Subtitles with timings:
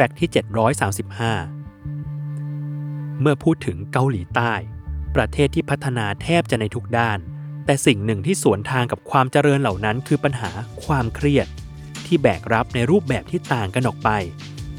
[0.00, 0.38] ฟกต์ที่ 735
[3.20, 4.52] เมื่อพูดถึงเกาหลีใต้
[5.16, 7.18] ประเทศที่พัฒนาแทบจะในทุกด้าน
[7.64, 10.50] แต่สิ่งหนึ่งที่สวนทางกับความเจริญเหล่านั้น คือปัญหา
[10.84, 11.46] ความเครียด
[12.06, 14.08] ที่แบกรับในรูปแบบที่ต่างกันออกไป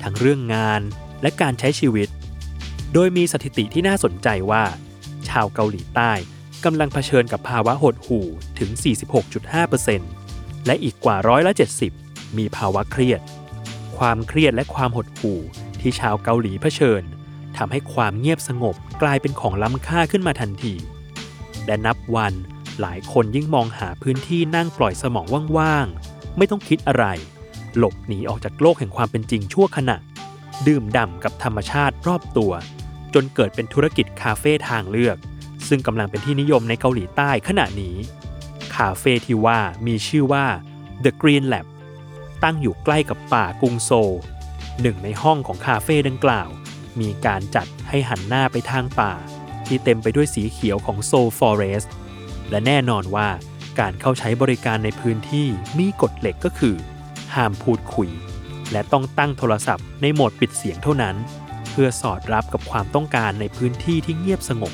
[0.03, 0.81] ทั้งเรื่องงาน
[1.21, 2.09] และการใช้ชีวิต
[2.93, 4.63] โดยมีสถิติที่น่าสนใจว่า
[5.29, 6.11] ชาวเกาหลีใต้
[6.65, 8.27] กำลังเผชิญกับภาวะหดหู่
[8.59, 8.69] ถึง
[9.89, 11.53] 46.5%และอีกกว่าร้อยละ
[11.93, 13.21] 70 มีภาวะเครียด
[14.05, 15.39] ความเครียดและความหดหู่
[15.81, 17.03] ที่ชาวเกาหลีเผชิญ
[17.57, 20.73] ทำให้ความเงียบสงบกลายเป็นของล้ำค่าขึ้นมาทันที
[21.65, 22.33] และนับวัน
[22.81, 25.25] หลายคนยิ่งมองหาพื้นที่นั่งปล่อยสมอง
[25.57, 27.05] ว่างๆ ไม่ต้องคิดอะไร
[27.77, 29.97] หลบหนีออกจากโลกแห่งความเป็นจริงชั่วขณะ
[30.67, 32.51] ดื่มด่ำกับธรรมชาติรอบตัว
[33.13, 35.17] จนเกิดเป็นธุรกิจคาเฟ่ทางเลือก
[35.67, 37.95] ซึ่งกำลังเป็นที่นิยมในเกาหลีใต้ขณะนี้
[38.75, 40.45] คาเฟ่ที่ว่ามีชื่อว่า
[41.03, 41.67] The Green Lab
[42.43, 44.15] ตั้งอยู่ใกล้กับป่ากรุงโซล
[44.81, 46.49] หนึ่งในห้องของคาเฟ่ดังกล่าว
[47.01, 49.13] มีการจัดให้หันหน้าไปทางป่า
[49.67, 51.93] ที่เต็มไปด้วยสีเขียวของโซลฟอเรสต์
[52.49, 53.29] และแน่นอนว่า
[53.79, 56.75] การเข้าใช้บริการในพื้นที่มีกฎเหล็กก็คือ
[57.35, 58.09] ห้ามพูดคุย
[58.71, 61.15] และต้องตั้งโทรศัพท์ในโหมดปิดเสียงเท่านั้น
[61.71, 64.73] เพื่อสอดรับกับความต้องการในพื้นที่ที่เงียบสงบ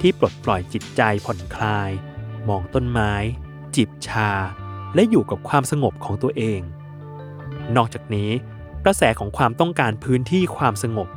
[0.00, 1.90] ที่ปลดปล่อยจิตใจผ่อนคลาย
[2.48, 3.12] มองต้นไม้
[3.76, 4.30] จิบชา
[4.94, 6.60] และอยู่กับความสงบของตัวเอง
[7.76, 8.30] นอกจากนี้
[8.84, 11.08] กระแสของความต้องการพื้นที่ความสงบ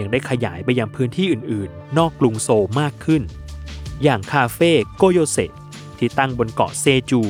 [0.00, 3.22] ยังได้ขยายไปยังพื้นที่อื่นๆ นอกกรุงโซลมากขึ้น
[4.02, 5.38] อย่างคาเฟ่โกโยเซ
[5.98, 7.22] ที่ตั้งบนเกาะเซจู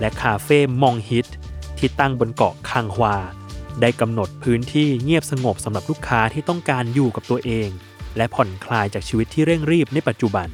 [0.00, 1.26] และคาเฟ่มองฮิต
[1.78, 3.16] ที่ตั้งบนเกาะคังฮวา
[3.80, 7.68] ได้กำหนดพื้นที่เงียบสงบสำหรับลูกค้าที่ต้องการอยู่กับตัวเอง
[8.16, 10.48] และผ่อนคลายจากชีวิตที่เร่งรีบในปัจจุบัน